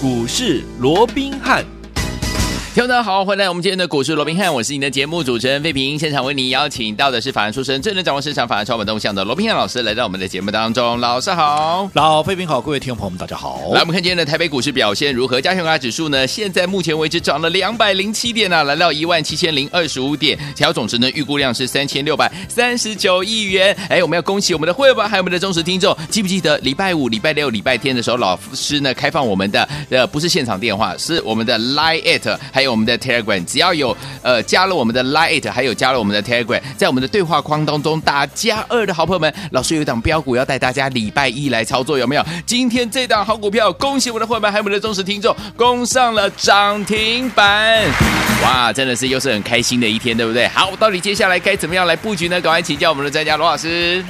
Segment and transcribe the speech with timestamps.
[0.00, 1.77] 股市罗宾汉。
[2.78, 5.98] 听众大家好，欢迎来到我们今天的股市罗宾汉，我是你的节目主持人费平。
[5.98, 11.00] 现场为你邀请到的是法案出身、最能掌握市场法案操盘动向的罗宾汉老师，来到我们的节目当中。
[11.00, 13.62] 老师好，老费平好，各位听众朋友们大家好。
[13.72, 15.40] 来，我们看今天的台北股市表现如何？
[15.40, 16.24] 加权指数呢？
[16.24, 23.76] 现在目前为止涨了两百零七点、啊，来到一万七千零二十五点，调总值呢预估量是三千六百三十九亿元。
[23.88, 33.44] 哎，我们要恭喜我们的会员还有我们的忠实听众，记不记得礼拜五、礼拜六、礼拜天的时候，老师呢开放我们的呃不是现场电话，是我们的 Line at 还有我们的 Telegram。
[33.44, 42.24] 只要有呃加了我们的 Lite，还有加了我们的 Telegram，在我们的对话框当中打加二的好朋友们，老师有一档标股要带大家礼拜一来操作，有没有？
[42.46, 47.84] 今天这档好股票，恭喜我们的伙伴，还有我们的忠实听众，攻上了涨停板，
[48.42, 50.46] 哇，真的是又是很开心的一天，对不对？
[50.48, 52.40] 好，到底接下来该怎么样来布局呢？
[52.40, 54.04] 赶快请教我们的专家罗老师。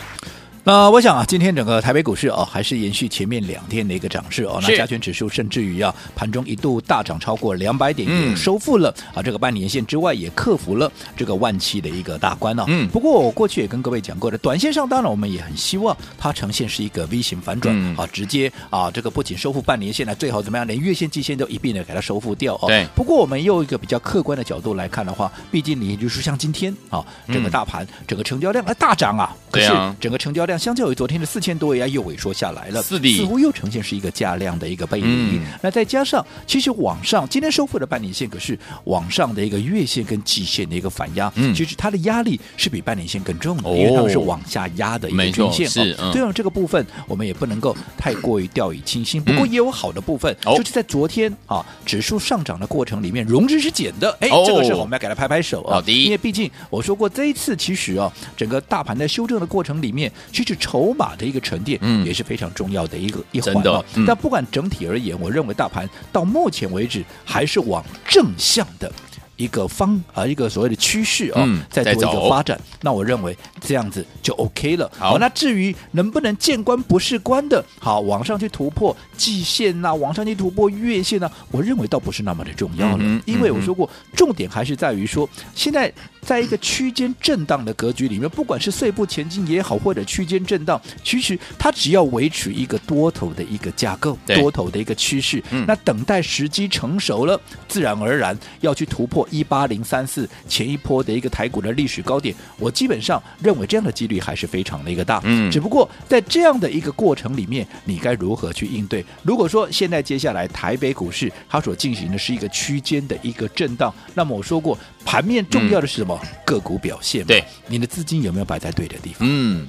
[0.69, 4.59] 那我想啊，今天整个台北股市哦，还是延续前面两天的一个涨势哦。
[4.61, 12.65] 那加权指数甚至于啊，盘中一度大涨超过两百点，也收复了啊这个半年线之外，也克服了这个万七的一个大关哦。
[12.67, 12.87] 嗯。
[12.89, 22.67] 不过我过去也跟各位讲过的，短线上当然我们也很希望它呈现是一个 V 型反转，嗯、啊，直接啊这个不仅收复半年线，呢最好怎么样，连月线、季线都一并的给它收复掉哦。
[22.67, 22.87] 对。
[22.95, 30.58] 不过我们用一个比较客观的角度来看的话，毕竟你就是像今天啊，整个大盘、嗯、整个成交量啊大涨啊，可是整个成交量。
[30.59, 35.07] 相较于昨天的四千多亿，又萎缩下来了，似乎又呈现是一个价量的一个背离。
[35.07, 45.69] 嗯、那再加上，其实往上今天收复的半年线，可是往上的一个月线跟季线的一个反压，嗯、其实它的压力是比半年线更重的，哦、因为它们是往下压的一个均线。
[45.69, 49.23] 是，嗯、对啊，这个部分我们也不能够太过于掉以轻心。
[49.23, 54.17] 不过也有好的部分，嗯、就是在昨天啊指数上涨的过程里面，融资是减的。
[54.21, 55.77] 哎，这个时候我们要给他拍拍手啊！
[55.77, 60.11] 好，因为毕竟我说过，这一次其实啊，整个大盘在修正的过程里面，
[60.45, 61.29] 其实筹码的。
[61.29, 63.85] 一个沉淀，嗯，也是非常重要的一个一环哦。
[64.07, 68.91] 但不管整体而言，我认为大盘到目前为止还是往正向的。
[69.37, 74.91] 一个方啊，一个所谓的趋势啊，在做一个发展，那我认为这样子就 OK 了。
[74.99, 83.23] 好，那至于能不能见关不是关的，好，往上去突破季线呐，往上去突破月线呢，我认为倒不是那么的重要了。
[83.27, 85.93] 因为我说过，重点还是在于说，现在
[86.29, 99.27] 在一个区间震荡的格局里面，不管是碎步前进也好，或者区间震荡，其实它只要维持一个多头的一个架构，多头的一个趋势，那等待时机成熟了，自然而然要去突破。
[99.31, 105.23] 一八零三四前一波的一个台股的历史高点，我基本上认为这样的几率还是非常的一个大。
[105.25, 109.03] 嗯，只不过在这样的一个过程里面，你该如何去应对？
[109.23, 116.18] 如果说现在接下来台北股市它所进行的是一个区间的一个震荡，那么我说过盘面重要的是什么？
[116.18, 117.25] 嗯、个股表现。
[117.25, 119.29] 对，你的资金有没有摆在对的地方？
[119.31, 119.69] 嗯，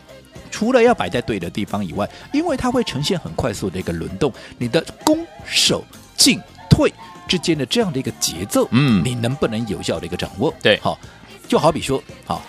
[0.52, 5.84] 除了要摆在对的地方以外，因为它会呈现很快速的一个轮动，你的攻守
[6.16, 6.40] 进
[6.70, 6.94] 退。
[7.28, 10.52] 之间的这样的一个节奏，嗯，你能不能有效的一个掌握？
[10.64, 10.98] 对，好，
[11.48, 12.42] 就好比说，好，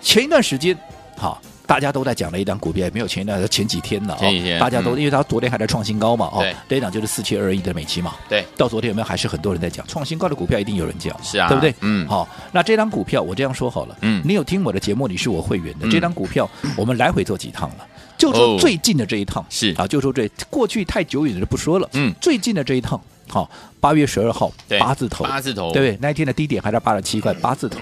[0.00, 0.78] 前一段时间，
[1.16, 11.74] 好，大家都在讲的一档股票，也没有前一段，前几天了，前几天，大家都，因为它昨天还在创新高嘛，哦，这一档就是四七二一的美期嘛，对，到昨天有没有还是很多人在讲创新高的股票，一定有人讲，是啊，对不对？
[11.80, 17.86] 嗯，好，那这档股票我这样说好了，嗯，你有听我的节目，你是我会员的，这档股票我们来回做几趟了，
[18.18, 19.74] 就说最近的这一趟是。
[19.78, 23.00] 啊，就说这过去太久远的就不说了，嗯，最近的这一趟。
[23.32, 23.50] 好，
[23.80, 25.98] 八月十二号八字头，八字头，对不对？
[26.02, 27.78] 那一天的低点还在八十七块，八字头，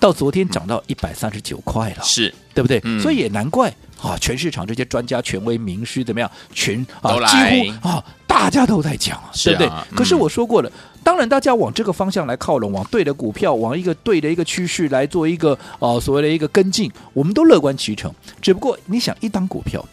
[0.00, 2.80] 到昨天涨到一百三十九块了，是对不对？
[2.98, 3.68] 所以也难怪
[4.00, 9.70] 啊，全市场这些专家、权威、名师怎么样，全啊几乎啊大家都在讲，对不对？
[9.94, 10.72] 可是我说过了，
[11.04, 18.10] 当然大家往这个方向来靠拢，往对的股票，往一个对的一个趋势来做一个呃所谓的一个跟进，我们都乐观其成。
[18.40, 19.84] 只不过你想，一档股票。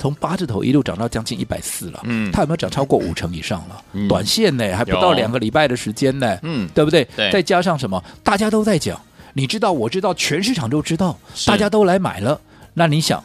[0.00, 3.84] 从八字头一路涨到将近一百四了，嗯，它有没有涨超过五成以上了？
[3.92, 7.06] 嗯、短线呢，还不到两个礼拜的时间呢，嗯，对不对？
[7.14, 8.02] 对，再加上什么？
[8.24, 8.98] 大家都在讲，
[9.34, 12.40] 你知道，我知道，全市场都知道，大家都来买了。
[12.72, 13.22] 那你想，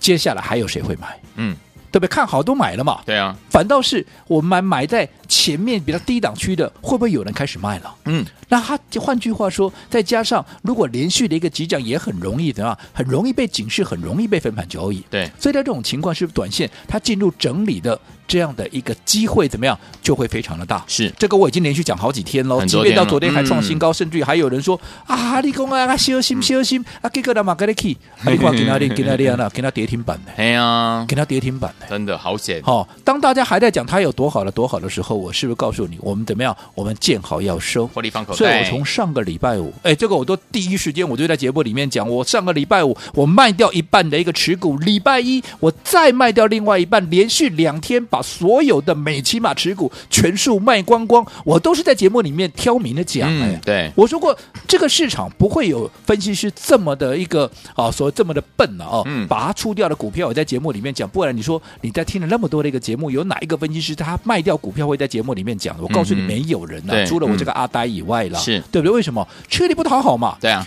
[0.00, 1.16] 接下来还有谁会买？
[1.36, 1.56] 嗯。
[1.96, 2.08] 对不对？
[2.08, 3.00] 看好都买了嘛？
[3.06, 7.94] 对啊，反倒是我们买买在前面比较低档区的，会不会有人开始卖了？
[8.04, 12.76] 嗯，那他就换句话说，再加上如果连续的一个急涨，也很容易怎样？
[12.92, 15.02] 很容易被警示，很容易被分盘交易。
[15.08, 17.98] 对，所以在这种情况，是不是短线它进入整理的
[18.28, 20.84] 这样的一个机会怎么样，就会非常的大？
[20.86, 31.85] 是这个我已经连续讲好几天喽，即便到昨天还创新高，甚至于还有人说啊，你讲啊，小心小心啊，给个他妈给你去，你看给他给他这样了，给他跌停板的，哎呀，给他跌停板的。
[31.88, 32.62] 真的好险！
[32.62, 36.56] 好、哦，当大家还在讲它有多好了多好的时候，我是不是告诉你，我们怎么样？
[36.74, 38.36] 我们见好要收，获利放口袋。
[38.36, 54.36] 所以我从上个礼拜五，哎，这个我都第一时间我就在节目里面讲，我上个礼拜五我卖掉一半的一个持股，礼拜一我再卖掉另外一半，连续两天把所有的美琪玛持股全数卖光光，我都是在节目里面挑明的讲，哎、嗯，对，我说过
[54.66, 65.76] 这个市场不会有分析师这么的一个啊，说这么的笨了哦，嗯、把它出掉的股票我在节目里面讲，不然你说你在听了那么多的一个节目，有哪一个分析师他卖掉股票会在节目里面讲？
[65.80, 68.94] 我告诉你，没有人啊，嗯、除了我这个阿呆以外了，是对不对？
[68.94, 70.36] 为什么吃力不讨好嘛？
[70.40, 70.66] 对啊，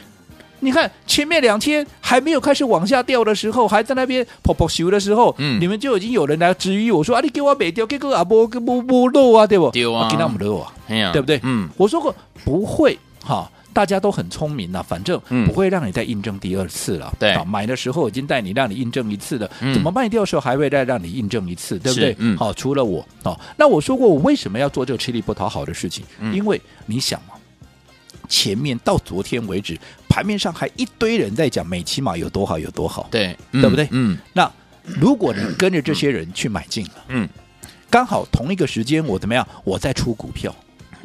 [0.61, 9.69] 你看前面两天还没有开始往下掉的时候，还在那边跑跑球的时候，嗯，你们就已经有人来质疑我说啊，你给我卖掉，给个阿波给不不漏啊，对不？
[9.71, 11.39] 丢啊，给他们漏啊，啊对不对？
[11.43, 12.13] 嗯，我说过
[12.43, 13.49] 不会哈。
[13.79, 17.15] 大家都很聪明呐，反正不会让你再印证第二次了。
[17.17, 22.13] 对，买的时候已经带你让你印证一次了，嗯、怎么卖掉的时候还会再让你印证一次，对不对？
[22.19, 26.03] 嗯，好，除了我哦，那我说过我为什么要做这个吃力不讨好的事情？
[26.19, 27.35] 嗯、因为你想嘛，
[28.27, 29.79] 前面到昨天为止，
[30.09, 33.87] 盘面上还一堆人在讲美琪玛有多好有多好，对，嗯、对不对？
[33.91, 34.51] 嗯，那
[34.83, 37.29] 如果你跟着这些人去买进了，嗯，
[37.89, 39.47] 刚好同一个时间我怎么样？
[39.63, 40.53] 我在出股票。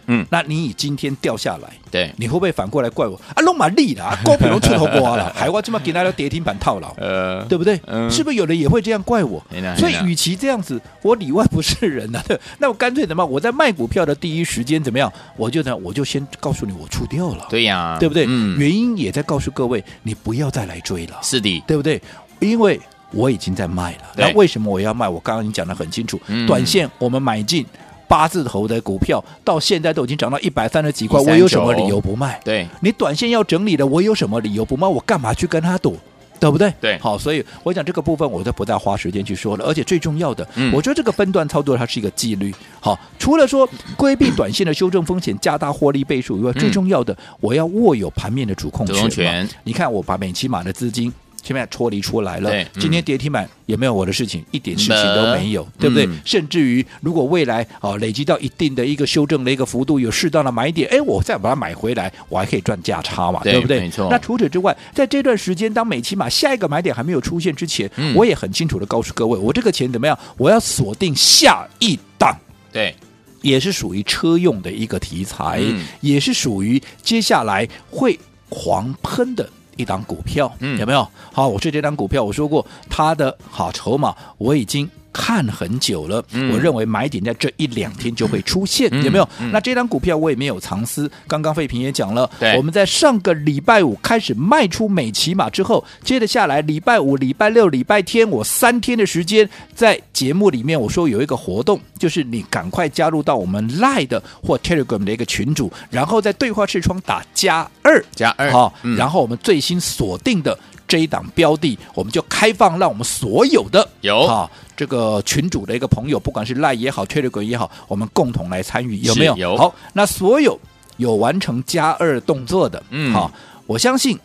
[0.07, 3.43] 嗯，那你以今天掉下来，对，你会不会反过来怪我啊？
[3.43, 7.81] 弄满利了，高品龙出头瓜了，海外这么给大家跌停板套牢，呃，对不对？
[7.87, 9.43] 嗯，是不是有人也会这样怪我？
[9.77, 12.37] 所以，与其这样子，我里外不是人呐、啊。
[12.59, 13.25] 那我干脆怎么？
[13.25, 15.13] 我在卖股票的第一时间怎么样？
[15.37, 17.47] 我就呢，我就先告诉你，我出掉了。
[17.49, 18.25] 对呀，对不对？
[18.29, 21.19] 嗯，原因也在告诉各位，你不要再来追了。
[21.23, 22.01] 是的，对不对？
[22.41, 22.81] 因为
[23.13, 23.99] 我已经在卖了。
[24.17, 25.09] 那为什么我要卖？
[25.09, 27.65] 我刚刚已经讲的很清楚，短线我们买进。
[28.09, 32.41] 八字头的股票到现在都已经涨到一百三十几块，我有什么理由不卖？
[32.45, 34.87] 对，你短线要整理的，我有什么理由不卖？
[34.87, 35.97] 我干嘛去跟他赌？
[36.41, 36.71] 对不对？
[36.79, 39.65] 对，好，所以我讲这个部分，我就不再花时间去说了。
[39.65, 42.53] 而且最重要的，嗯、我觉得这个分段操作它是一个纪律。
[42.81, 43.67] 好，除了说
[43.97, 48.95] 规避短线的修正风险，加大获利倍数以外，嗯、最重要的，我要握有盘面的主控权。
[48.95, 49.49] 主控权。
[49.63, 51.11] 你看，我把美期马的资金。
[51.45, 56.07] 前面脱离出来了，对今天跌停板也没有我的事情，一点事情都没有，对不对？
[56.07, 63.81] 嗯、甚至于，如果未来啊累积到一定的一个修正的一个幅度，有适当的买点，哎，我再把它买回来，我还可以赚价差嘛，对，不对？
[63.81, 64.09] 没错。
[64.11, 70.19] 那除此之外，在这段时间，当美琪玛下一个买点还没有出现之前，嗯、我也很清楚的告诉各位，我这个钱怎么样？
[70.39, 72.35] 我要锁定下一档，
[72.73, 72.97] 对，
[73.43, 78.19] 也是属于车用的一个题材，嗯、也是属于接下来会
[78.49, 79.47] 狂喷的。
[79.77, 81.07] 一档股票，嗯，有没有？
[81.33, 86.23] 好，我说这档股票，我说过它的好筹码，我已经看很久了。
[86.33, 89.27] 嗯，我认为买点在这一两天就会出现，嗯、有没有？
[89.39, 91.11] 嗯、那这张股票我也没有藏私。
[91.29, 110.59] 刚刚费平也讲了，我们在上个礼拜五开始卖出美琪玛之后，接着下来礼拜五、礼拜六、礼拜天，我三天的时间在节目里面我说有一个活动，就是你赶快加入到我们 Line 的或 Telegram 的一个群组，然后在对话视窗打加二加二，好，嗯、然后我们最新锁定的
[110.89, 119.37] 这一档标的，我们就开放让我们所有的有哈这个群主的一个朋友，不管是 Line 也好，Telegram 也好，我们共同来参与，有没有？
[119.37, 119.57] 有。
[119.57, 120.59] 好，那所有
[120.97, 123.33] 有完成加二动作的，嗯，好，
[123.67, 124.19] 我相信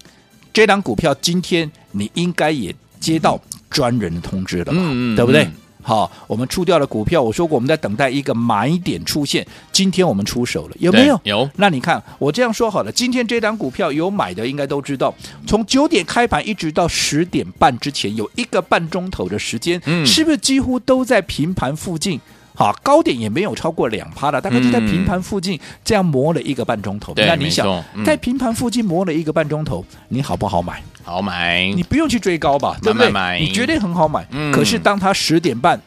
[0.52, 4.74] 这档股票今天你应该也接到专人的通知了吧？
[4.76, 5.48] 嗯嗯，对不对？
[5.90, 11.20] 好，我们出掉了股票，我说过我们在等待一个买点出现，今天我们出手了，有没有？
[11.24, 11.50] 有。
[11.56, 15.12] 那你看，我这样说好了，今天这档股票有买的应该都知道，
[15.48, 22.22] 从九点开盘一直到十点半之前有一个半钟头的时间，嗯，是不是几乎都在平盘附近？
[22.60, 27.14] 好，高点也没有超过两趴了，大概就在平盘附近这样磨了一个半钟头。
[27.14, 30.84] 对，那你想，嗯、在平盘附近磨了一个半钟头，你好不好买？
[31.06, 33.08] 好买，你不用去追高吧，对不对？
[33.10, 34.28] 买买你绝对很好买。
[34.32, 35.82] 嗯、可是当它十点半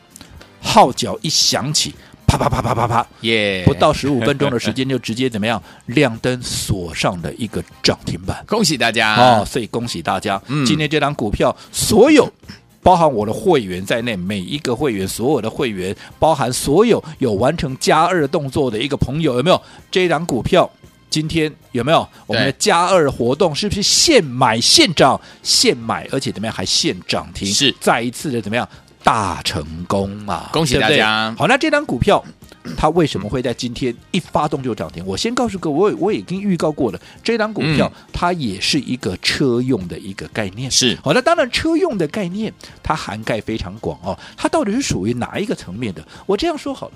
[0.62, 1.94] 号角一响起，
[2.26, 3.62] 啪啪啪啪啪啪，耶！
[3.66, 9.44] 不到十五分钟的时间就直接怎么样 亮灯锁上的一个涨停板，恭喜大家哦！
[9.44, 12.32] 所以恭喜大家，嗯、今天这档股票所有。
[12.82, 20.68] 包含我的会员在内，每一个会员，所有的会员，包含所有有完成加二动作的一个朋友，有没有这一档股票？
[21.08, 23.54] 今天有没有我们的加二活动？
[23.54, 25.20] 是不是现买现涨？
[25.42, 26.54] 现买，而且怎么样？
[26.54, 27.46] 还现涨停？
[27.46, 28.68] 是再一次的怎么样？
[29.04, 30.48] 大成功啊！
[30.52, 30.88] 恭喜大家！
[30.88, 32.24] 对对好，那这档股票。
[32.76, 35.04] 它为什么会在今天一发动就涨停？
[35.04, 40.70] 我先告诉各位，我我已经预告过了，这档股票、嗯、它也是一个车用的一个概念。
[40.70, 42.52] 是，好，那当然车用的概念
[42.82, 44.16] 它涵盖非常广哦。
[44.36, 46.06] 它到底是属于哪一个层面的？
[46.26, 46.94] 我这样说好了，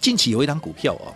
[0.00, 1.14] 近期有一档股票哦，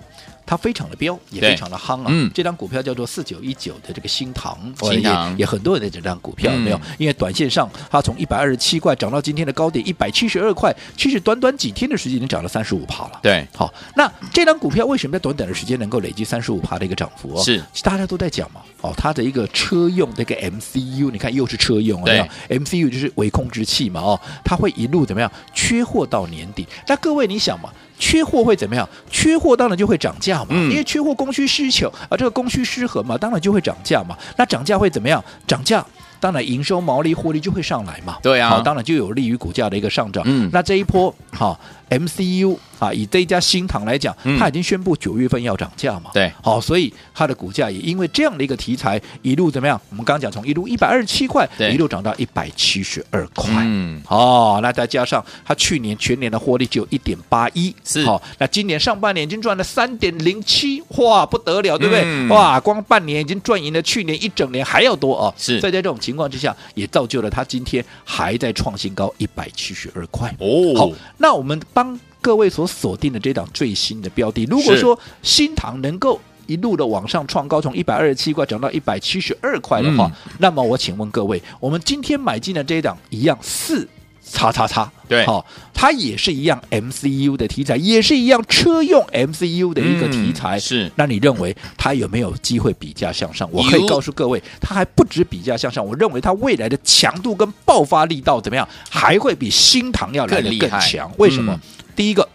[0.49, 2.07] 它非常的飙，也非常的夯啊。
[2.09, 6.83] 嗯这张股票叫做四九一九的这个新唐，新唐也也很多人在这张股票有没有嗯？
[6.97, 13.21] 因为短线上它从一百二十七块涨到今天的高点一百七十二块，其实短短几天的时间已经涨了三十五趴了。
[13.23, 17.45] 对，好，那这张股票为什么在短短的时间能够累积三十五趴的一个涨幅哦？
[17.45, 26.67] 是大家都在讲嘛，哦，它的一个车用的一个 MCU，你看又是车用，有没有？MCU 就是微控制器嘛，哦，它会一路怎么样缺货到年底？
[26.87, 27.69] 那各位你想嘛？
[28.01, 28.89] 缺货会怎么样？
[29.11, 34.17] 缺货当然就会涨价嘛，嗯因为缺货供需需求啊，这个供需失衡嘛，当然就会涨价嘛。
[34.37, 35.23] 那涨价会怎么样？
[35.47, 35.85] 涨价。
[36.21, 38.19] 当然，营收、毛利、获利就会上来嘛。
[38.21, 40.25] 对啊好，当然就有利于股价的一个上涨。
[40.27, 41.57] 嗯那这一波好
[41.91, 46.11] MCU 啊，以这一家新唐来讲，嗯它已经宣布九月份要涨价嘛。
[46.13, 49.81] 对，好，所以它的股价也因为这样的一个题材，一路怎么样？
[49.91, 53.51] 我们刚刚讲从一路一百二十七块，一路涨到一百七十二块。
[53.65, 62.03] 嗯，哦，那再加上它去年全年的获利只有一点八一，是好、那今年上半年已经赚了三点零七，哇，不得了，对不对？
[62.05, 65.35] 嗯哇，光半年已经赚赢了去年一整年还要多哦。
[65.37, 70.35] 是所以在这种情况之下，也造就了它今天还在创新高一百七十二块。
[70.39, 80.33] 哦，好，那我们帮各位所锁定的这档最新的标的，如果说新塘能够一路的往上创高，从一百二十七块涨到一百七十二块的话，嗯。
[80.37, 83.89] 那么我请问各位，我们今天买进的这一档一样四
[84.31, 85.25] 叉叉叉，对。
[85.25, 90.93] 好、它也是一样 MCU 的题材，也是一样车用 MCU 的一个题材，嗯是。
[90.97, 93.49] 那你认为它有没有机会比价向上？
[93.51, 101.11] 我可以告诉各位，它还不止比价向上，我认为它未来的强度跟爆发力道怎么样，还会比新唐要来的更强。
[101.17, 101.55] 为什么？
[101.55, 101.61] 嗯
[101.99, 102.29] 第一个，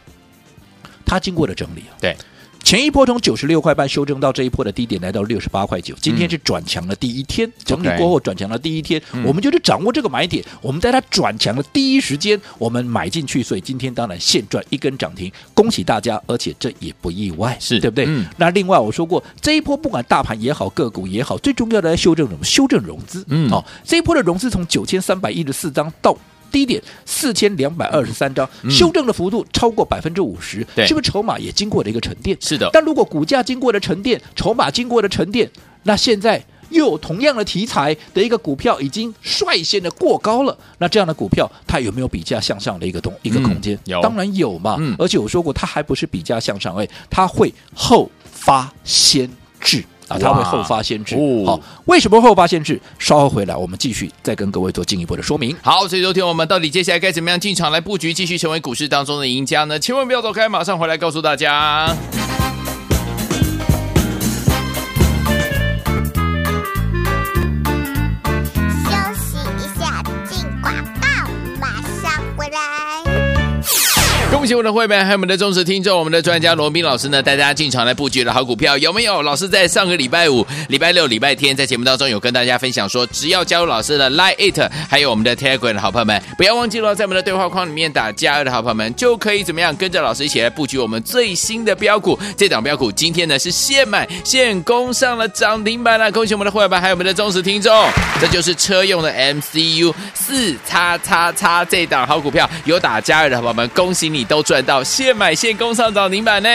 [1.05, 2.13] 它经过了整理啊，对，
[2.61, 5.95] 前一波从九十六块半修正到这一波的低点，来到六十八块九。
[6.01, 10.43] 今天是转强的第一天，整理过后转强的第一天，嗯我们就是掌握这个买点。
[10.61, 16.21] 我们在它转强的第一时间，我们买进去，所以今天当然现赚一根涨停，恭喜大家！
[16.27, 18.03] 而且这也不意外，是对不对？
[18.05, 22.43] 嗯那另外我说过，这一波不管大盘也好，个股也好，最重要的来修正什么？
[22.43, 23.23] 修正融资。
[23.29, 26.17] 嗯好、这一波的融资从九千三百一十四张到。
[26.53, 32.37] 低点四千两百二十三张，修正的幅度超过百分之五十，对是不是筹码也经过了一个沉淀？
[32.39, 35.49] 是的但如果股价经过了沉淀，筹码经过了沉淀，
[35.81, 43.77] 那现在又有同样的题材的一个股票已经率先的过高了，那这样的股票它有没有比价向上的一个东一个空间？
[43.85, 44.77] 有当然有嘛。
[44.79, 49.27] 嗯而且我说过，它还不是比价向上，哎，它会后发先
[49.59, 49.83] 至。
[50.07, 51.15] 啊，它会后发先至。
[51.15, 52.79] 哦好，为什么后发先至？
[52.99, 55.55] 稍后回来，我们继续再跟各位做进一步的说明。
[55.61, 59.79] 好，所以昨天我们到底接下来该怎么样进场来布局，继续成为股市当中的赢家呢？
[59.79, 61.95] 千万不要走开，马上回来告诉大家。
[74.33, 79.21] 恭喜我们的会员，还有我们的忠实听众，我们的专家罗斌老师呢，带大家进场来布局的好股票有没有？
[79.21, 84.59] 老师在上个礼拜五、礼拜六、礼拜天在节目当中有跟大家分享说，只要加入老师的 Line It，
[84.89, 92.19] 还有我们的 Telegram 的好朋友们，不要忘记了在我们的对话框里面打加二的好朋友们，就可以怎么样跟着老师一起来布局我们最新的标股。
[92.35, 97.71] 这档标股今天呢是现买现攻上了涨停板了，恭喜我们的会员，还有我们的忠实听众，
[98.19, 106.49] 这就是车用的 MCU 四叉叉叉这档好股票，有打加二的好朋友们，恭喜你都赚到现买现供上涨停板呢。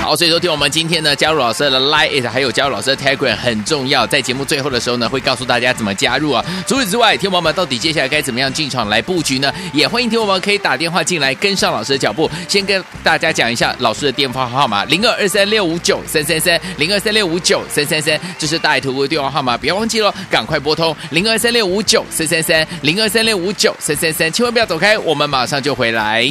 [0.00, 6.44] 好，所以昨天我们今天呢加入老师的 Line It，还有加入老师的 Telegram 很重要，在节目最后的时候呢会告诉大家怎么加入啊。
[6.66, 9.52] 除此之外，听友们到底接下来该怎么样进场来布局呢？
[9.74, 12.28] 也欢迎听友们可以打电话进来跟上老师的脚步。
[12.48, 26.26] 先跟大家讲一下老师的电话号码：零二二三六五九三三三，零二三六五九三三三，这是大爱投顾的电话号码，不要忘记了，赶快拨通零二三六五九三三三，零二三六五九三三三，千万不要走开，我们马上就回来。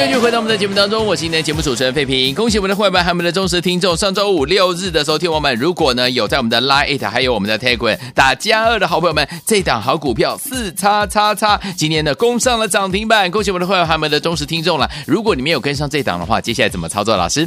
[0.00, 2.34] 欢迎继续回到我们的节目当中，我是今天的节目主持人费平。
[2.34, 14.90] 恭喜我们的会员还有我们的忠实听众，上周五六日的时候，听我们如果呢有在我们的 Line It 还有我们的 Telegram 打加二的好朋友们，这档好股票四叉叉叉，今天呢攻上了涨停板，恭喜我们的会员还有我们的忠实听众了。
[15.06, 17.14] 如果你没有跟上这档的话，接下来怎么操作？
[17.14, 17.46] 老师？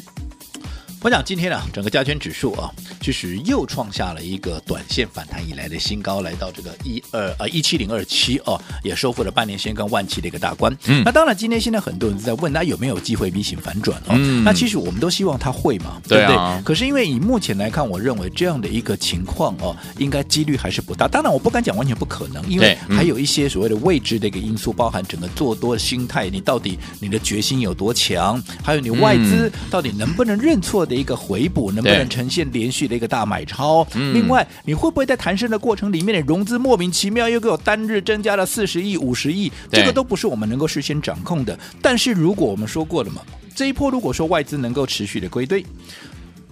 [1.04, 10.74] 我想今天呢，整个加权指数啊，其实又创下了一个短线反弹以来的新高，来到这个一二呃一七零二七哦，也收复了半年线跟万七的一个大关。
[10.86, 14.16] 嗯，那当然，今天现在很多人在问，那有没有机会 V 型反转哦？
[14.16, 16.38] 嗯，那其实我们都希望它会嘛，对不对？
[16.38, 21.06] 啊、可是因为以目前来看，我认为这样的一个情况哦，应该几率还是不大。
[21.06, 31.74] 当然，我不敢讲完全不可能，因为还有一些所谓的未知的一个因素，包含整个做多的心态，你到底你的决心有多强，还有你外资到底能不能认错的一个回补。
[31.74, 33.84] 能不能呈现连续的一个大买超？
[33.96, 39.52] 另外，你会不会在弹升的过程里面的融资莫名其妙又给我单日增加了四十亿、五十亿？
[39.72, 41.58] 这个都不是我们能够事先掌控的。
[41.82, 43.22] 但是如果我们说过了嘛，
[43.56, 45.66] 这一波如果说外资能够持续的归队，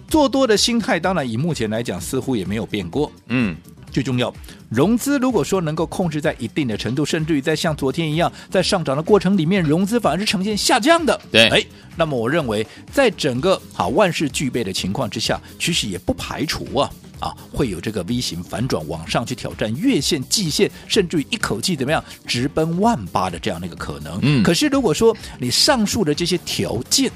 [0.08, 3.12] 做多的心态，当然以目前来讲似乎也没有变过。
[3.28, 3.56] 嗯。
[3.92, 4.34] 最重要，
[4.70, 11.20] 融资如果说能够控制在一定的程度，甚至于在像昨天一样，在上涨的过程里面，融资反而是呈现下降的。
[11.30, 11.62] 对，哎，
[11.94, 24.18] 那么我认为，在整个好万事俱备的情况之下，其实也不排除啊啊会有这个 V 型反转往上去挑战月线、季线，甚至于一口气怎么样直奔万八的这样的一个可能。
[24.22, 27.12] 嗯，可是如果说你上述的这些条件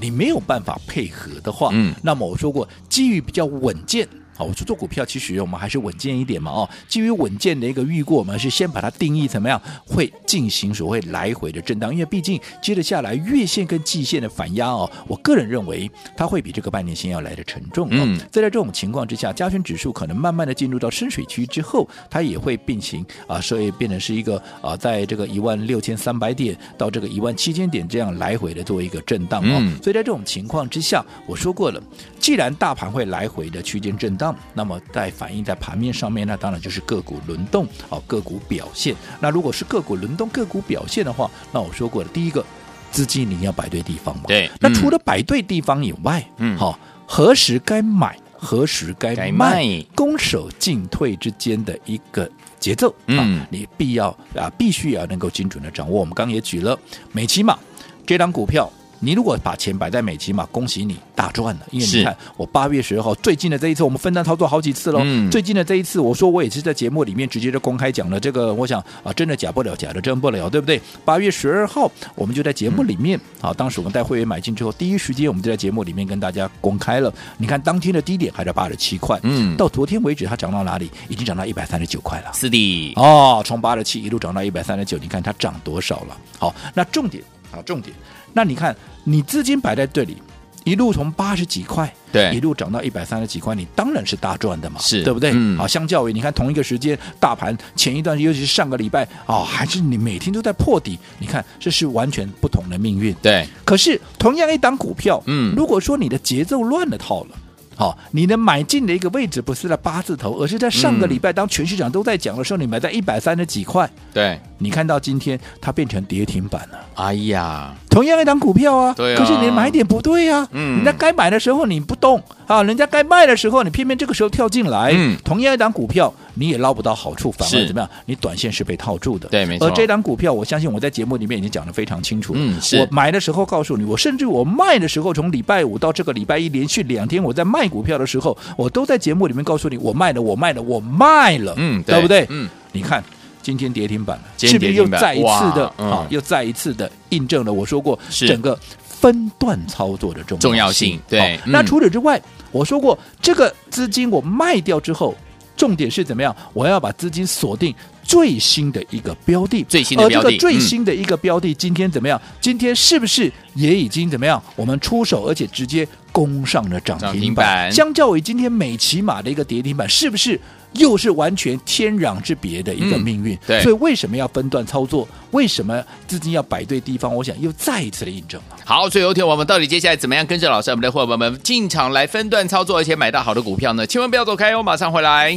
[0.00, 4.08] 你没有办法配合的话，嗯，那么我说过，基于比较稳健。
[4.36, 6.68] 好，我说做股票其实我们还是稳健一点嘛哦。
[6.86, 17.88] 基于稳健的一个预估，我们是先把它定义怎么样会进行所谓来回的震荡，因为毕竟接着下来月线跟季线的反压哦，我个人认为它会比这个半年线要来的沉重。
[17.90, 29.56] 嗯，在这种情况之下，加权指数可能慢慢的进入到深水区之后，它也会并行啊，所以变成是一个啊，在这个一万六千三百点到这个一万七千点这样来回的做一个震荡哦。
[29.82, 31.82] 所以在这种情况之下，我说过了，
[32.20, 34.25] 既然大盘会来回的区间震荡。
[34.54, 38.94] 那么在反映在盘面上面，那当然就是个股轮动，好，个股表现。
[39.20, 42.44] 那如果是个股轮动、个股表现的话，那我说过的，第一个
[42.90, 44.24] 资金你要摆对地方嘛。
[44.28, 44.50] 对。
[44.60, 56.00] 那除了摆对地方以外，嗯，好，何时该买，何时该卖，攻守进退之间的一个节奏，嗯，你必要啊，必须要能够精准的掌握。
[56.00, 56.78] 我们刚刚也举了
[57.12, 57.58] 美骑马
[58.06, 58.70] 这张股票。
[58.98, 61.60] 你如果把钱摆在美琪嘛，恭喜你大赚了。
[61.70, 65.00] 因为你看，我八月十号最近的这一次，我们分单操作好几次喽。
[65.04, 68.18] 嗯、最近的这一次，我说我也是在节目里面直接就公开讲了。
[68.18, 70.80] 这个我想啊，真的假不了，假的真不了，对不对？
[71.04, 77.12] 八月十二号，我们就在节目里面，好、嗯，当时我们带会员买进之后，第一时间我们就在节目里面跟大家公开了。
[77.36, 80.90] 你看当天的低点还在八十七块，嗯，到昨天为止它涨到哪里？
[81.08, 82.32] 已经涨到一百三十九块了。
[82.32, 86.16] 是的，哦，从八十七一路涨到一百三十九，你看它涨多少了？
[86.38, 87.94] 好，那重点啊，重点。
[88.36, 90.18] 那你看，你资金摆在这里，
[90.62, 95.30] 一路从八十几块，对，一路涨到一百三十几块，你当然是大赚的嘛，是对不对？
[95.32, 103.14] 嗯，好，相较于你看同一个时间，大盘前一段，尤其是上个礼拜，啊、哦，还是你每天都在破底，你看这是完全不同的命运。
[103.22, 107.30] 对，可是同样一档股票，嗯，如果说你的节奏乱了套了。
[107.78, 113.86] 好，你的买进的一个位置不是在八字头，而是在上个礼拜，当全市场都在讲的时候，你买在一百三十几块。
[114.14, 116.78] 对，你看到今天它变成跌停板了。
[116.94, 120.46] 哎呀，同样一档股票啊，对啊，可是你的买点不对呀。
[120.52, 124.92] 嗯，人家该买的时候你不动啊，人家该卖的时候你偏偏这个时候跳进来。
[124.94, 127.88] 嗯，同样一档股票你也捞不到好处，反而怎么样？
[128.04, 129.30] 你短线是被套住的。
[129.30, 129.66] 对，没错。
[129.66, 132.34] 而这档股票，我相信我在节目里面已经讲得非常清楚。
[132.36, 138.36] 嗯，是我买的时候告诉你，我甚至我卖的时候，从礼拜五到这个礼拜一连续两天，我在卖股票的时候。
[138.58, 142.26] 我都在节目里面告诉你，我卖了，我卖了，我卖了，嗯，对，对不对？
[142.28, 143.02] 嗯，你看
[143.46, 146.04] 今天跌停板了，是不是又再一次的啊？
[146.10, 150.40] 又再一次的印证了我说过整个分段操作的重要。
[150.40, 155.14] 重要性对、那除此之外，我说过这个资金我卖掉之后，
[155.56, 156.34] 重点是怎么样？
[156.52, 157.72] 我要把资金锁定。
[158.02, 162.20] 最新的一个标的，最新的标的，而这个最新的一个标的，今天怎么样？
[162.40, 164.40] 今天是不是也已经怎么样？
[164.54, 167.68] 我们出手，而且直接攻上了涨停板。
[167.72, 170.40] 相较于今天美骑马的一个跌停板，是不是
[170.72, 173.38] 又是完全天壤之别的一个命运？
[173.46, 173.60] 对。
[173.62, 175.06] 所以为什么要分段操作？
[175.30, 177.14] 为什么资金要摆对地方？
[177.14, 178.56] 我想又再一次的印证了。
[178.64, 183.86] 好，所以有天我们到底接下来怎么样跟着老师我们的伙伴们进场来分段操作，而且买到好的股票呢？
[183.86, 185.36] 千万不要走开，哦马上回来。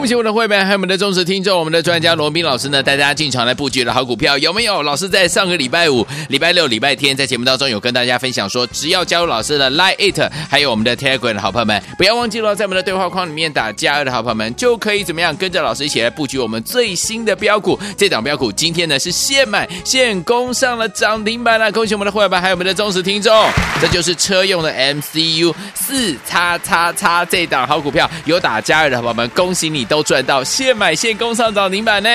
[0.00, 4.82] 恭喜我们的会员，还有我们的忠实听众，我们的专家罗宾老师呢，带大家进场来布局的好股票有没有？
[4.82, 17.78] 老师在上个礼拜五、礼拜六、礼拜天在节目当中有跟大家分享说，只要加入老师的 Line It，还有我们的 Telegram 的好朋友们，不要忘记了，在我们的对话框里面打加二的好朋友们，就可以怎么样跟着老师一起来布局我们最新的标股。
[17.98, 23.46] 这档标股今天呢是现买现攻上了涨停板了，恭喜我们的会员，还有我们的忠实听众，
[23.82, 32.08] 这就是车用的 MCU 四叉叉叉这档好股票，有打加二的好朋友们，恭喜你都赚到现买现供上涨停板呢。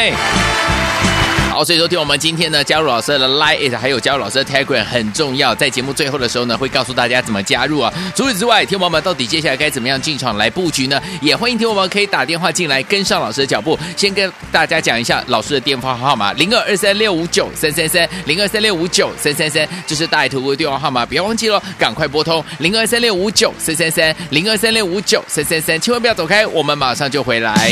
[1.56, 5.56] 好，所以说听我们今天呢，加入老师的 Line It，还有加入老师的 Telegram 很重要。
[5.56, 7.94] 在节目最后的时候呢，会告诉大家怎么加入啊。
[8.14, 11.02] 除此之外，听我们到底接下来该怎么样进场来布局呢？
[11.22, 13.80] 也欢迎听我们可以打电话进来跟上老师的脚步。
[13.96, 27.72] 先跟大家讲一下老师的电话号码：零二二三六五九三三三，零二三六五九三三三，这是大爱投顾的电话号码，不要忘记了，赶快拨通零二三六五九三三三，零二三六五九三三三，千万不要走开，我们马上就回来。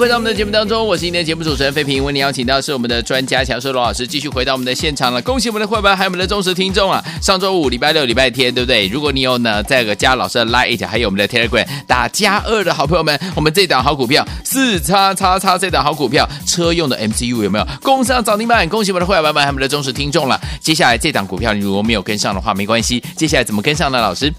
[0.00, 2.02] 回到我们的节目当中，我是今天的节目主持人费平。
[2.02, 5.20] 为您邀请到是我们的专家强硕罗老师，继续回到我们的现场了。
[5.20, 7.04] 恭喜我们的会员，还有我们的忠实听众啊！
[7.20, 8.88] 上周五、礼拜六、礼拜天，对不对？
[8.88, 18.66] 如果你有呢，在个加老师的 Line，还有我们的 Telegram 打加二的好朋友们， 我们这档好股票四叉叉叉这档好股票，车用的 MCU 有没有攻上涨停板？
[18.70, 20.40] 恭喜我们的会员们，还有我们的忠实听众了。
[20.62, 23.02] 接下来这档股票，你如果没有跟上的话，没关系。
[23.16, 24.00] 接下来怎么跟上呢？
[24.00, 24.32] 老师？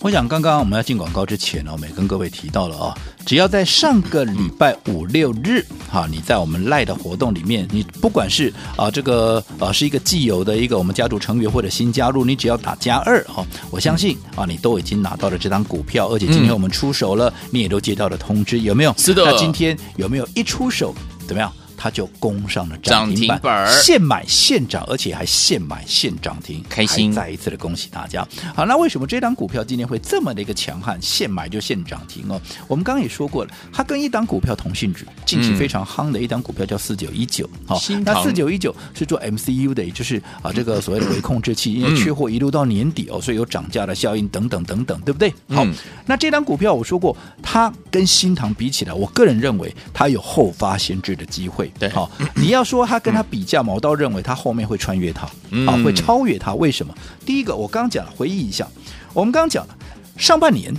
[0.00, 2.94] 我想刚刚我们要进广告之前呢，我们也跟各位提到了啊，
[3.26, 18.94] 只要在上个礼拜五六日哈，你在我们赖的活动里面，你不管是啊这个啊是一个既有的一个我们家族成员或者新加入，你只要打加二哈，我相信啊你都已经拿到了这张股票，而且今天我们出手了，你也都接到了通知，有没有？
[18.96, 19.24] 是的。
[19.24, 20.94] 那今天有没有一出手
[21.26, 21.52] 怎么样？
[21.78, 27.12] 它就攻上了涨停板，停板现买现涨，而且还现买现涨停，开心！
[27.12, 28.26] 再一次的恭喜大家。
[28.54, 30.98] 好，那为什么这档股票今天会这么的一个强悍？
[31.00, 32.40] 现买就现涨停哦。
[32.66, 37.48] 我们刚刚也说过了，它跟一档股票同性质，近期非常夯的一档股票叫四九一九。
[37.64, 45.30] 好，那四九一九是做 MCU 的，也就是啊这个 所谓的微控制器，因为缺货一路到年底哦，所以有涨价的效应等等等等，对不对？
[45.48, 45.72] 好，嗯、
[46.06, 51.67] 那这档股票我说过，它跟新塘比起来，我个人认为它有后发先至的机会。
[51.78, 52.10] 对，好。
[52.34, 55.26] 你要说他跟他比较嘛，我倒认为他后面会穿越他，
[55.66, 56.54] 啊，会超越他。
[56.54, 56.94] 为什么？
[57.26, 58.66] 第一个，我刚讲了，回忆一下，
[59.12, 59.76] 我们刚讲了，
[60.16, 60.72] 上半年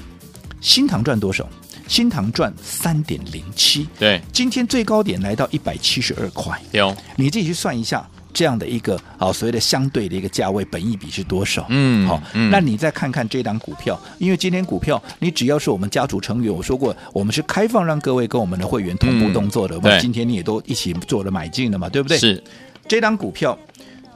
[0.61, 1.47] 新塘赚多少？
[1.87, 8.07] 新塘赚三点零七，对，今天最高点来到一百七十二块，有，你自己去算一下。
[8.33, 11.65] 这样的一个啊，所谓的相对的一个价位，本益比是多少？
[11.69, 19.77] 嗯，好、嗯，那你再看看这档股票，因为今天股票，你只要是我们家族成员，我说过，我们是开放让各位跟我们的会员同步动作的。
[19.79, 22.17] 对、嗯，今天你也都一起做了买进的嘛，对不对？
[22.17, 22.43] 是。
[22.87, 23.57] 这档股票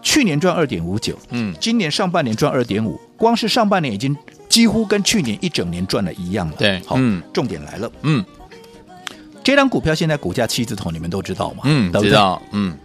[0.02, 4.16] 去年赚二点五九，嗯，今年上半年赚二点五，光是上半年已经
[4.50, 6.56] 几乎跟去年一整年赚了一样了。
[6.58, 8.24] 对，好，嗯，重点来了，嗯，
[9.44, 11.64] 这档股票现在股价七字头，你们都知道吗？
[11.66, 12.78] 嗯，知道，嗯。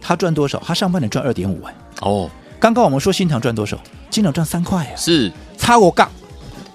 [0.00, 0.62] 他赚多少？
[0.64, 2.30] 他上半年赚二点五万哦。
[2.58, 3.78] 刚刚我们说新唐赚多少？
[4.10, 6.10] 新唐赚三块呀，是差我杠，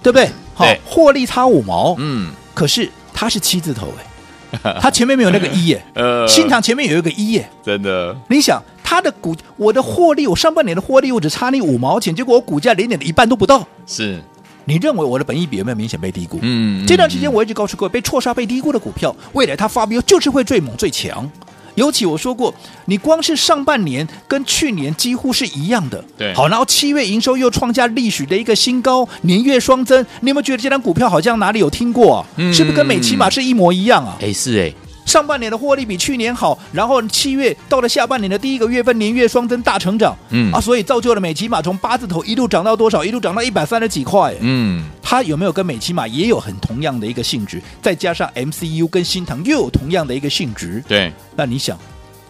[0.01, 0.29] 对不对？
[0.53, 1.95] 好，获利差五毛。
[1.99, 5.85] 嗯，可是它是七字头哎， 它前面没有那个一耶。
[5.93, 8.15] 呃，新唐前面有一个一耶，真的。
[8.29, 13.67] 你想它的股我的获利，我上半年的获利我只差你五毛钱，结果我股价连你的一半都不到。
[13.85, 14.21] 是，
[14.63, 16.39] 你认为我的本益比有没有明显被低估？
[16.41, 21.29] 嗯这段时间我一直告诉各位，被错杀、被低估的股票，未来它发飙就是会最猛最强。
[21.75, 22.53] 尤其我说过，
[22.85, 26.33] 你光是上半年跟去年几乎是一样的，对。
[26.33, 32.25] 好，然后七月营收又创下历史的一个新高，年月双增，你有没有觉得这张股票好像哪里有听过、啊？
[32.38, 32.53] 嗯。
[32.53, 34.17] 是不是跟美骑马是一模一样啊？
[34.21, 34.73] 哎是哎，
[35.05, 43.05] 上半年的获利比去年好，然后七月到了下半年的第一个月份，年月双增大成长，嗯啊，所以造就了美骑马从八字头一路涨到多少？
[43.05, 44.33] 一路涨到一百三十几块。
[44.41, 47.61] 嗯，它有没有跟美骑马也有很同样的一个性质？
[47.81, 51.77] 再加上 MCU 跟新唐又有同样的一个性质，对，那你想，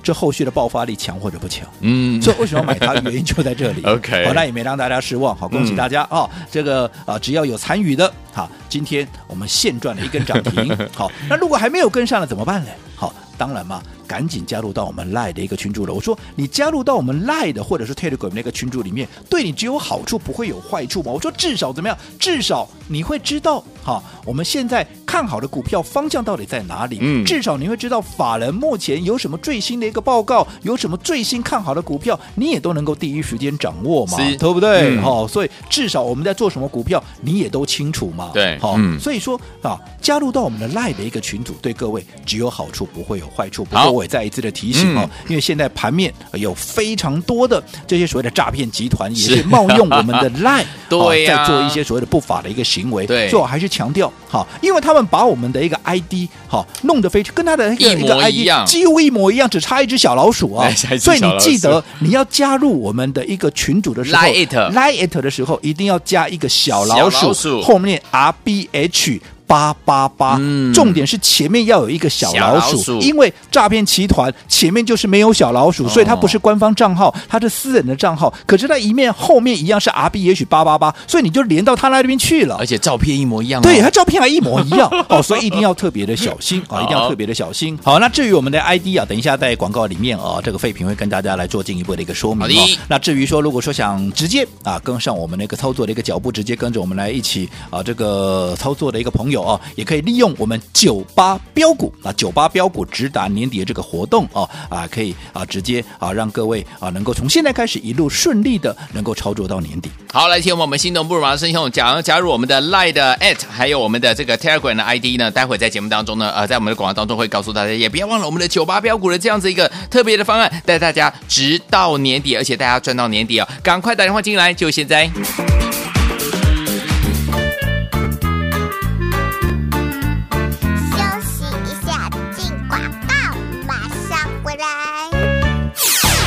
[0.05, 1.67] 这后续的爆发力强或者不强？
[1.81, 3.81] 嗯， 所以为什么买它的原因就在这里。
[3.89, 6.29] OK 好，那也没让大家失望，好，恭喜大家啊、哦！
[6.51, 10.77] 这个啊，只要有参与的，好，今天我们现赚了一根涨停。
[10.93, 12.69] 好，那如果还没有跟上了怎么办呢？
[12.95, 15.93] 好，当然嘛，赶紧加入到我们 Line 的一个群组了。
[15.93, 21.11] 我说你加入到我们 Line 的或者是 Telegram 那个群组里面，对你只有好处，不会有坏处嘛？
[21.11, 21.97] 我说至少怎么样？
[22.19, 26.99] 至少你会知道，哈，我们现在看好的股票方向到底在哪里？
[27.01, 34.95] 嗯至少你会知道法人目前有什么最新的一个报告，有什么最新看好的股票，你也都能够第一时间掌握嘛，对不对？
[34.97, 38.31] 嗯好、所以至少我们在做什么股票，你也都清楚嘛。
[38.33, 43.65] 对好、嗯所以说啊，加入到我们的 Line 的一个群组，对各位只有好处，不会有坏处。
[43.65, 49.35] 不好过我也再一次的提醒哦，嗯因为现在盘面呃有非常多的这些所谓的诈骗集团，也是。
[49.37, 51.37] 是冒用我们的 Line， 对呀。
[51.37, 53.05] 在做一些所谓的不法的一个行为。
[53.05, 53.29] 对。
[53.29, 60.69] 所以我还是强调，好，因为他们把我们的一个 ID 好弄得非常跟他的一个 ID 几乎一模一样，只差一只小老鼠啊。
[60.99, 67.61] 所以你记得你要加入我们的一个群组的时候 Line it，Line it 的时候一定要加一个小老小老，鼠。
[67.61, 69.21] 后面 R B H。
[69.47, 78.33] 八八八嗯，重点是前面要有一个小老鼠，老鼠因为诈骗集团前面就是没有小老鼠，所以它不是官方账号，它是私人的账号。
[78.45, 82.65] 可是它一面后面一样是 R B H 八八八，所以你就连到他那边去了而。
[82.65, 87.77] 且照片一模一样、哦，对，他照片还一模一样 哦，所以一定要特别的小心啊，一定要特别的小心。
[87.83, 92.57] 好，那至于我们的 ID 啊，等一下在广告里面啊，这个废品会跟大家来做进一步的一个说明。
[92.87, 109.89] 那至于说，如果说想直接啊跟上我们那个操作的一个脚步，直接跟着我们来一起啊这个操作的一个朋友啊，也可以利用我们九八标股啊九八标股直达年底的这个活动哦啊，可以啊直接啊让各位啊能够从现在开始一路顺利的能够操作到年底。
[110.11, 125.09] 好，来，听我们心动不如马上生动，想要加入我们的 Line 的 at，还有我们的这个 Telegram 的 ID 呢，待会在节目当中呢，呃，在我们的广告当中会告诉大家，也不要忘了我们的九八标股的这样子一个特别的方案，带大家直到年底，而且大家赚到年底哦，赶快打电话进来，就现在。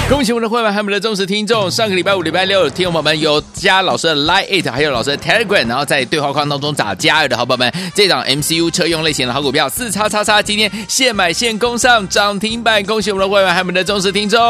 [0.09, 14.40] 恭喜我们的会员还有我们的忠实听众，上个礼拜五、礼拜六，听众朋友们有加老师的 Line It，还有老师的 Telegram，然后在对话框当中打加二的好朋友们，这档 MCU 车用类型的好股票四叉叉叉，今天现买现攻上涨停板，恭喜我们的会员还有我们的忠实听众。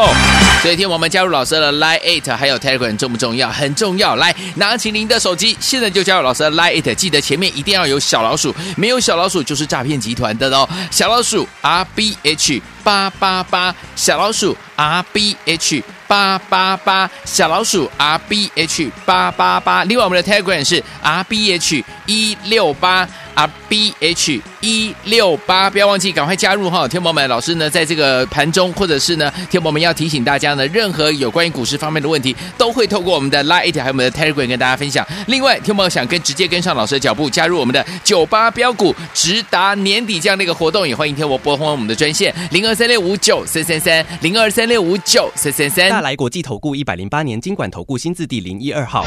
[0.63, 3.51] 所以，听我们加入老师的 Line It，还有 Telegram 重不重要？
[3.51, 4.15] 很重要。
[4.15, 10.69] 来，拿起您的手机，现在就加入老师的 Line It，记得前面一定要有小老鼠，没有小老鼠就是诈骗集团的哦。
[10.93, 12.63] 小老鼠 R B H。
[12.83, 23.09] 八八八小老鼠 R B H 八八八小老鼠 R B H 八八八，另外我们的 Telegram 是 R B H 一六八。
[23.39, 26.89] R B H 一六八，不要忘记赶快加入哈！
[26.89, 35.07] 天宝们，老师呢在这个盘中或者是呢，天宝们要提醒大家呢，任何有关于股市方面的问题，都会透过我们的 Line 还有我们的 Telegram 跟大家分享。
[35.29, 45.89] 另外，天宝想跟直接跟上老师的脚步，加入我们的九八标股直达年底这样的一个活动，也欢迎天友拨通我们的专线零二三六五九三三三零二三六五九三三三。
[45.89, 49.07] 大来国际投顾一百零八年金管投顾新字第零一二号。